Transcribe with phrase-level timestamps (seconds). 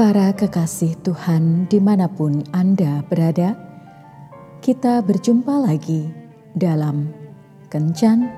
[0.00, 3.52] Para kekasih Tuhan di mana pun Anda berada,
[4.64, 6.08] kita berjumpa lagi
[6.56, 7.12] dalam
[7.68, 8.32] Kencan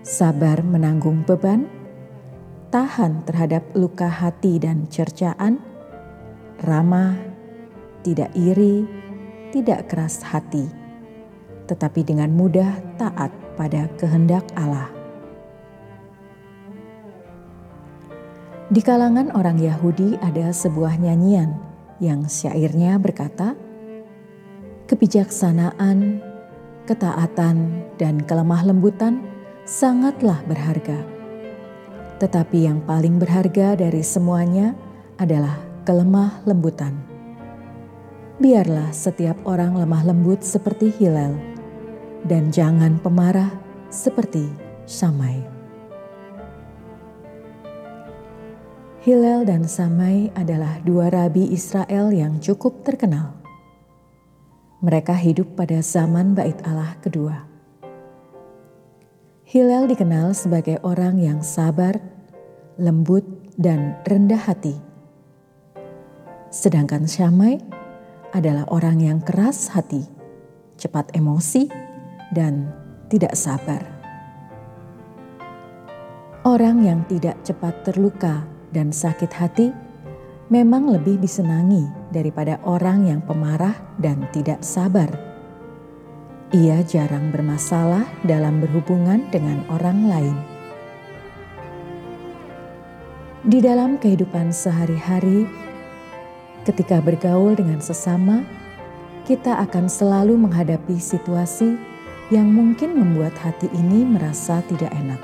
[0.00, 1.77] sabar menanggung beban,
[2.68, 5.56] tahan terhadap luka hati dan cercaan,
[6.60, 7.16] ramah,
[8.04, 8.84] tidak iri,
[9.52, 10.68] tidak keras hati,
[11.64, 14.92] tetapi dengan mudah taat pada kehendak Allah.
[18.68, 21.56] Di kalangan orang Yahudi ada sebuah nyanyian
[22.04, 23.56] yang syairnya berkata,
[24.88, 26.20] Kebijaksanaan,
[26.84, 27.56] ketaatan,
[27.96, 29.24] dan kelemah lembutan
[29.64, 31.17] sangatlah berharga
[32.18, 34.74] tetapi yang paling berharga dari semuanya
[35.18, 36.94] adalah kelemah lembutan.
[38.38, 41.34] Biarlah setiap orang lemah lembut seperti Hilal,
[42.22, 43.50] dan jangan pemarah
[43.90, 44.46] seperti
[44.86, 45.42] Samai.
[49.02, 53.38] Hilal dan Samai adalah dua rabi Israel yang cukup terkenal.
[54.78, 57.57] Mereka hidup pada zaman Bait Allah kedua.
[59.48, 61.96] Hilal dikenal sebagai orang yang sabar,
[62.76, 63.24] lembut,
[63.56, 64.76] dan rendah hati.
[66.52, 67.56] Sedangkan Syamai
[68.36, 70.04] adalah orang yang keras hati,
[70.76, 71.64] cepat emosi,
[72.36, 72.68] dan
[73.08, 73.80] tidak sabar.
[76.44, 78.44] Orang yang tidak cepat terluka
[78.76, 79.72] dan sakit hati
[80.52, 85.27] memang lebih disenangi daripada orang yang pemarah dan tidak sabar.
[86.48, 90.36] Ia jarang bermasalah dalam berhubungan dengan orang lain.
[93.44, 95.44] Di dalam kehidupan sehari-hari,
[96.64, 98.48] ketika bergaul dengan sesama,
[99.28, 101.76] kita akan selalu menghadapi situasi
[102.32, 105.20] yang mungkin membuat hati ini merasa tidak enak.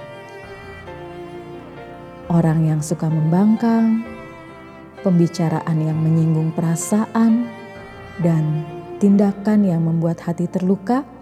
[2.28, 4.04] Orang yang suka membangkang,
[5.00, 7.48] pembicaraan yang menyinggung perasaan,
[8.20, 8.44] dan
[9.00, 11.13] tindakan yang membuat hati terluka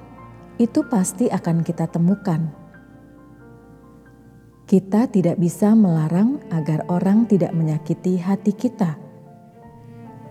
[0.62, 2.46] itu pasti akan kita temukan.
[4.62, 8.96] Kita tidak bisa melarang agar orang tidak menyakiti hati kita,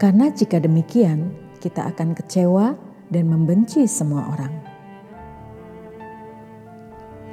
[0.02, 1.30] karena jika demikian,
[1.62, 2.74] kita akan kecewa
[3.14, 4.54] dan membenci semua orang.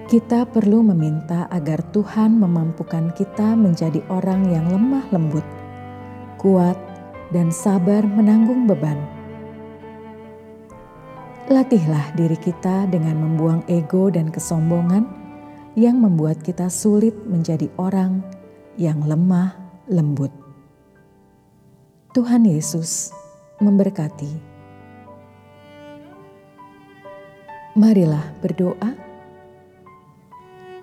[0.04, 5.44] Kita perlu meminta agar Tuhan memampukan kita menjadi orang yang lemah lembut,
[6.36, 6.76] kuat,
[7.32, 9.17] dan sabar menanggung beban
[11.48, 15.09] Latihlah diri kita dengan membuang ego dan kesombongan
[15.81, 18.20] yang membuat kita sulit menjadi orang
[18.76, 19.56] yang lemah
[19.88, 20.28] lembut.
[22.12, 23.16] Tuhan Yesus
[23.64, 24.28] memberkati.
[27.80, 28.92] Marilah berdoa.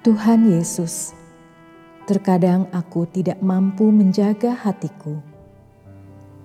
[0.01, 1.13] Tuhan Yesus,
[2.09, 5.21] terkadang aku tidak mampu menjaga hatiku.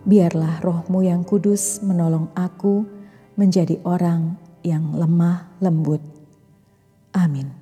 [0.05, 3.00] Biarlah rohmu yang kudus menolong aku
[3.41, 6.05] menjadi orang yang lemah lembut.
[7.17, 7.60] Amin.